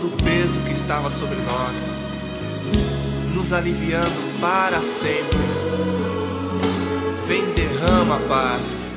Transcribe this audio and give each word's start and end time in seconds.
todo 0.00 0.06
o 0.06 0.22
peso 0.22 0.60
que 0.60 0.72
estava 0.72 1.10
sobre 1.10 1.36
nós, 1.36 3.34
nos 3.34 3.52
aliviando 3.52 4.40
para 4.40 4.80
sempre. 4.80 5.38
Vem 7.26 7.44
derrama 7.52 8.18
paz 8.28 8.87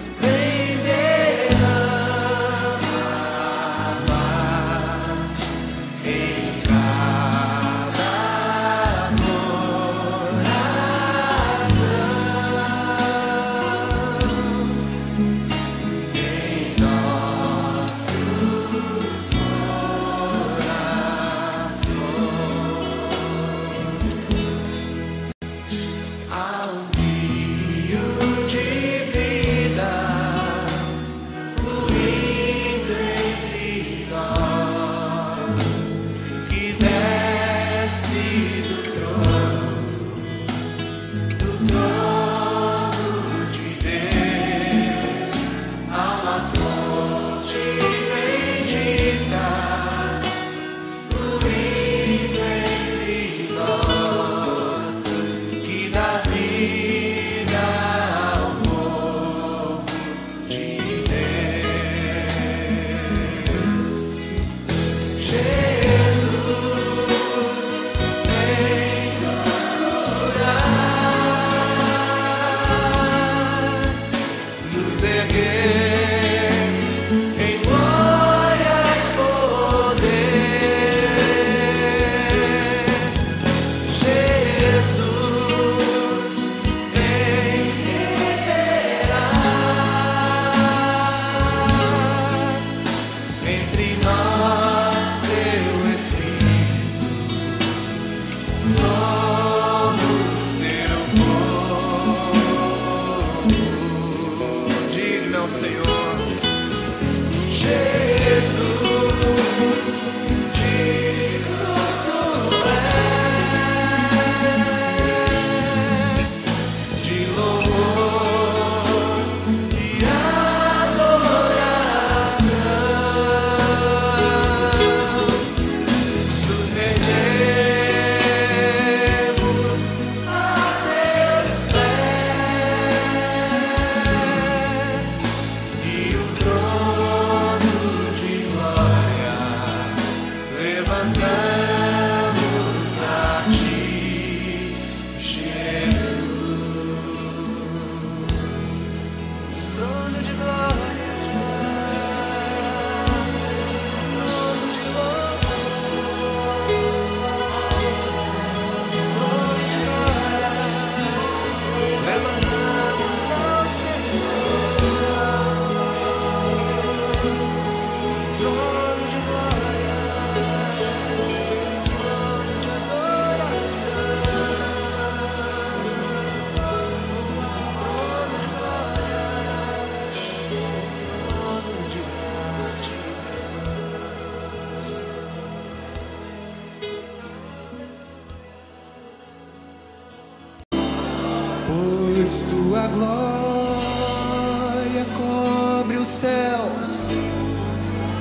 cobre 195.21 195.97
os 195.97 196.07
céus, 196.07 197.09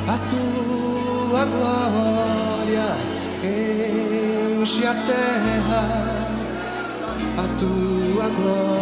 a 0.09 0.19
tua 0.31 1.45
glória 1.47 2.89
enche 4.61 4.87
a 4.87 4.95
terra, 4.95 5.83
a 7.37 7.47
tua 7.59 8.29
glória 8.41 8.81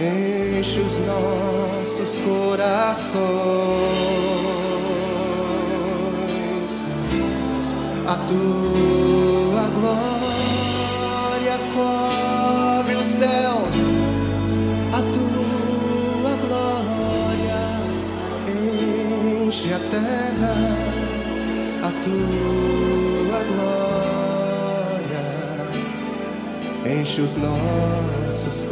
enche 0.00 0.80
os 0.80 0.98
nossos 0.98 2.20
corações, 2.20 3.20
a 8.06 8.14
tua 8.28 9.29
enche 19.50 19.72
a 19.72 19.80
terra 19.80 20.54
a 21.82 21.90
tua 22.04 23.40
glória, 23.50 25.24
enche 26.86 27.20
os 27.20 27.34
nossos 27.34 28.64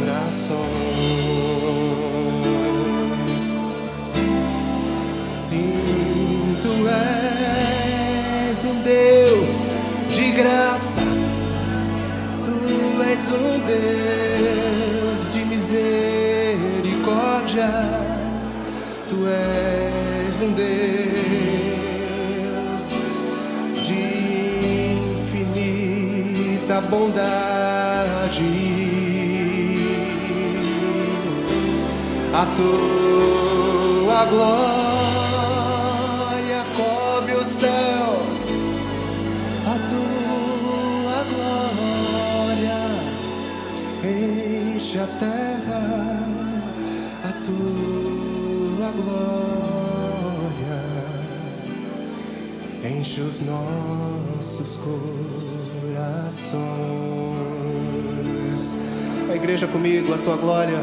corações. 0.00 0.56
Sim, 5.36 6.56
tu 6.62 6.88
és 8.48 8.64
um 8.64 8.80
Deus 8.82 9.68
de 10.08 10.30
graça, 10.30 11.02
tu 12.46 12.56
és 13.02 13.28
um 13.28 13.60
Deus 13.66 15.30
de 15.30 15.44
misericórdia 15.44 18.09
és 19.30 20.42
um 20.42 20.52
Deus 20.52 20.66
de 23.86 24.02
infinita 25.16 26.80
bondade. 26.80 28.42
A 32.32 32.46
tua 32.56 34.24
glória 34.26 34.60
cobre 36.76 37.34
os 37.34 37.46
céus, 37.46 38.40
a 39.66 39.76
tua 39.90 41.24
glória 41.32 42.80
enche 44.04 44.98
a 44.98 45.06
terra. 45.18 46.09
Enche 53.00 53.20
os 53.22 53.40
nossos 53.40 54.78
corações. 55.86 56.60
A 59.30 59.34
igreja 59.34 59.66
comigo, 59.66 60.12
a 60.12 60.18
tua 60.18 60.36
glória, 60.36 60.76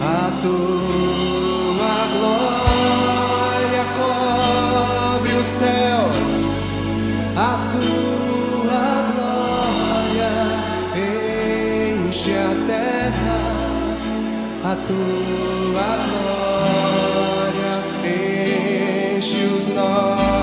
a 0.00 0.30
tua 0.40 2.06
glória 2.14 3.84
cobre 3.98 5.32
os 5.32 5.46
céus, 5.46 6.30
a 7.36 7.68
tua 7.72 9.02
glória 9.12 10.30
enche 12.06 12.32
a 12.32 12.54
terra, 12.68 13.40
a 14.64 14.76
tua 14.86 15.88
glória 16.06 17.74
enche 19.16 19.42
os 19.46 19.66
nossos 19.74 20.37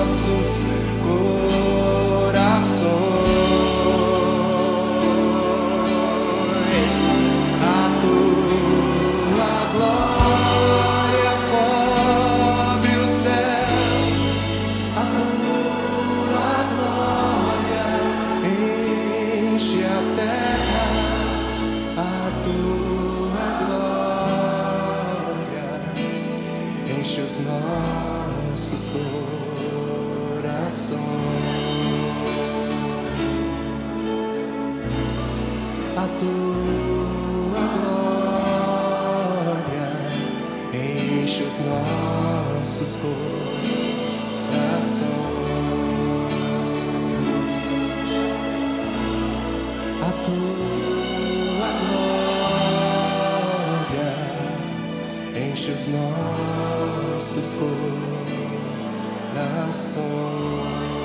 A 35.98 36.06
tua 36.18 37.64
glória 37.78 38.36
enche 40.74 41.42
os 41.42 41.58
nossos 41.60 42.96
corações. 42.96 43.16
A 50.02 50.10
tua 50.26 51.70
glória 53.88 54.10
enche 55.34 55.70
os 55.70 55.84
nossos 55.86 57.48
corações. 59.32 60.95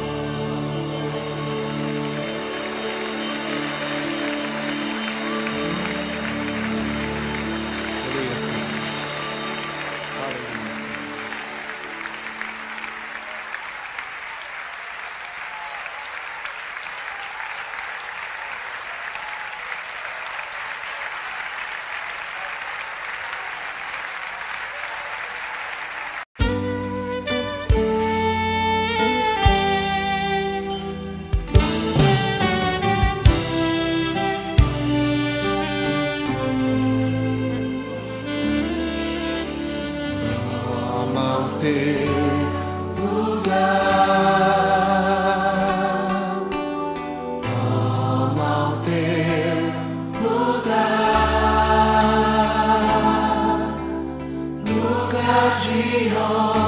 Lugar 55.82 56.54
de 56.54 56.61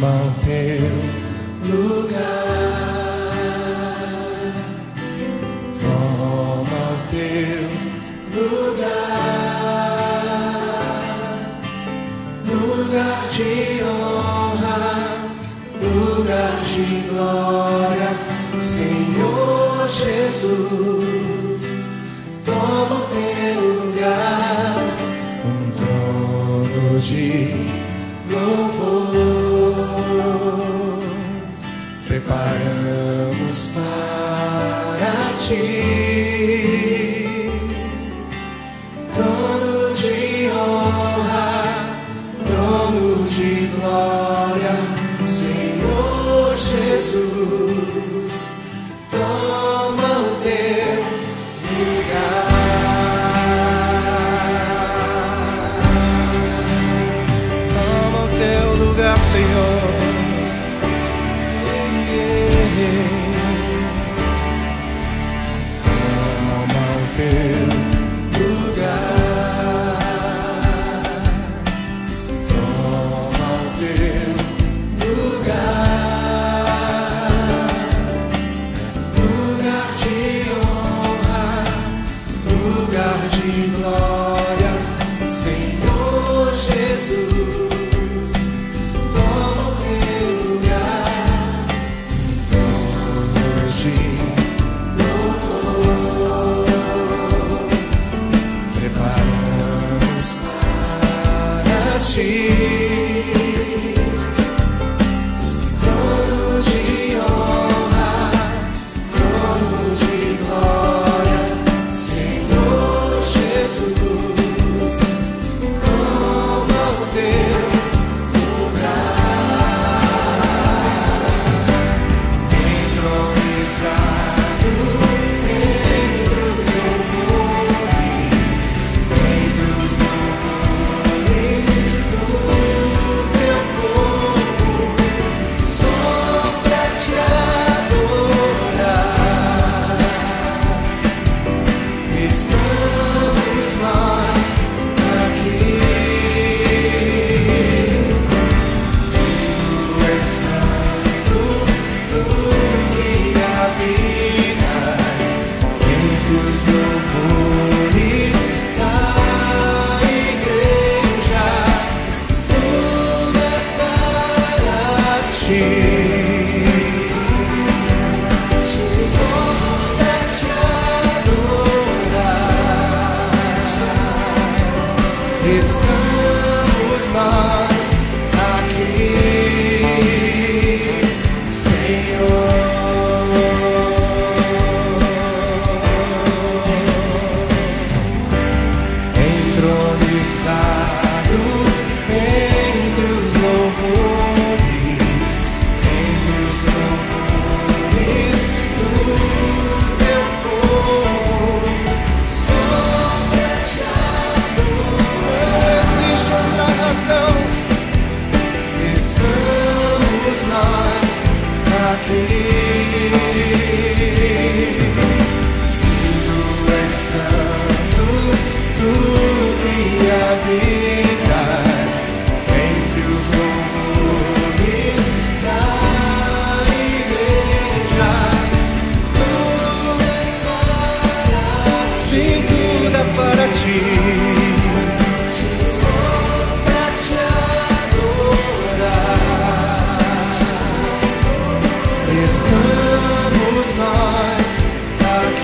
Toma 0.00 0.32
teu 0.46 0.88
lugar. 1.68 2.16
Toma 5.78 6.80
o 6.88 7.04
teu 7.10 7.68
lugar. 8.34 9.60
Lugar 12.48 13.20
de 13.28 13.52
honra, 13.84 14.80
lugar 15.82 16.54
de 16.64 16.86
glória, 17.10 18.10
Senhor 18.62 19.86
Jesus. 19.86 21.60
Toma 22.46 22.96
o 22.96 23.06
teu 23.12 23.60
lugar, 23.84 24.80
um 25.44 25.60
trono 25.76 26.88
de 27.00 27.68
louvor 28.30 29.29
preparamos 32.20 33.70
para 33.74 35.34
ti. 35.34 37.09
Feel 80.10 80.69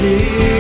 seguir. 0.06 0.55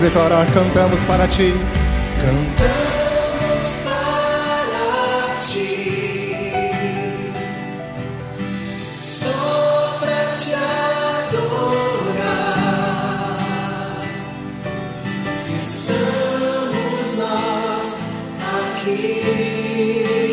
declarar: 0.00 0.46
cantamos 0.52 1.04
para 1.04 1.26
ti. 1.28 1.52
Cantamos 2.22 3.62
para 3.84 5.38
ti. 5.46 6.52
Só 8.98 9.98
para 10.00 10.36
te 10.36 10.54
adorar. 10.54 11.90
Estamos 15.62 17.16
nós 17.18 17.86
aqui. 18.64 20.29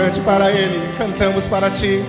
Cante 0.00 0.20
para 0.20 0.50
Ele, 0.50 0.80
cantamos 0.96 1.46
para 1.46 1.68
Ti. 1.68 2.02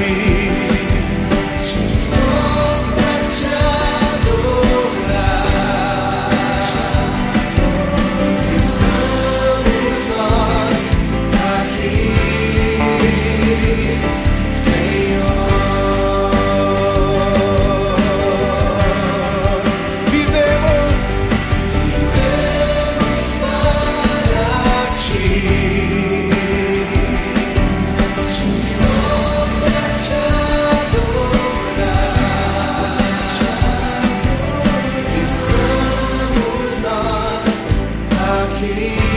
Para 0.00 0.29
aqui, 38.62 39.09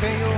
vivemos 0.00 0.37